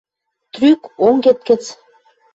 [0.53, 1.63] трӱк онгет гӹц